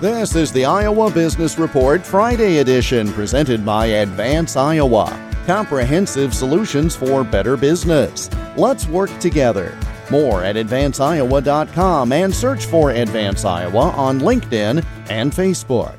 [0.00, 5.10] This is the Iowa Business Report Friday edition presented by Advance Iowa.
[5.44, 8.30] Comprehensive solutions for better business.
[8.56, 9.76] Let's work together.
[10.08, 15.96] More at advanceiowa.com and search for Advance Iowa on LinkedIn and Facebook.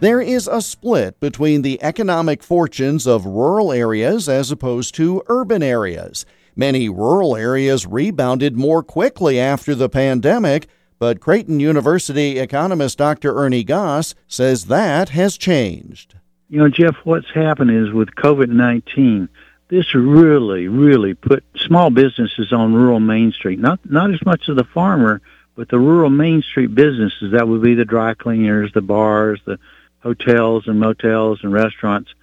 [0.00, 5.62] There is a split between the economic fortunes of rural areas as opposed to urban
[5.62, 6.24] areas.
[6.56, 10.68] Many rural areas rebounded more quickly after the pandemic
[11.02, 13.34] but Creighton University economist Dr.
[13.36, 16.14] Ernie Goss says that has changed.
[16.48, 19.28] You know, Jeff, what's happened is with COVID 19,
[19.66, 23.58] this really, really put small businesses on rural Main Street.
[23.58, 25.20] Not, not as much of the farmer,
[25.56, 27.32] but the rural Main Street businesses.
[27.32, 29.58] That would be the dry cleaners, the bars, the
[30.04, 32.14] hotels and motels and restaurants.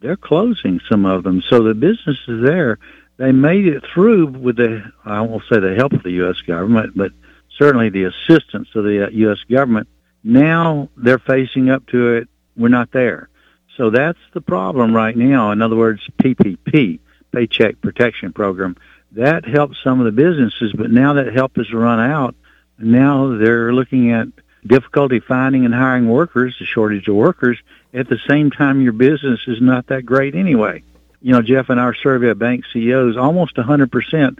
[0.00, 1.42] They're closing some of them.
[1.42, 2.78] So the businesses there,
[3.16, 6.40] they made it through with the, I won't say the help of the U.S.
[6.42, 7.10] government, but
[7.58, 9.38] certainly the assistance of the U.S.
[9.50, 9.88] Government.
[10.24, 12.28] Now they're facing up to it.
[12.56, 13.28] We're not there.
[13.76, 15.52] So that's the problem right now.
[15.52, 16.98] In other words, PPP,
[17.32, 18.76] Paycheck Protection Program,
[19.12, 22.34] that helps some of the businesses, but now that help has run out.
[22.78, 24.28] Now they're looking at
[24.66, 27.58] difficulty finding and hiring workers, the shortage of workers.
[27.94, 30.82] At the same time, your business is not that great anyway.
[31.22, 34.38] You know, Jeff, in our survey of bank CEOs, almost 100%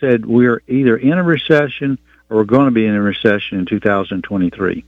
[0.00, 1.98] said we're either in a recession
[2.30, 4.84] or we're going to be in a recession in 2023.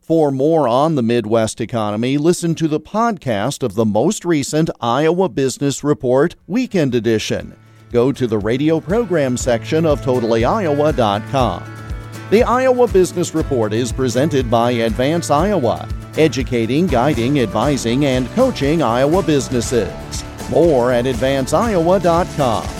[0.00, 5.28] For more on the Midwest economy, listen to the podcast of the most recent Iowa
[5.28, 7.56] Business Report Weekend Edition.
[7.92, 11.76] Go to the radio program section of totallyiowa.com.
[12.30, 19.22] The Iowa Business Report is presented by Advance Iowa, educating, guiding, advising, and coaching Iowa
[19.22, 20.24] businesses.
[20.50, 22.79] More at advanceiowa.com.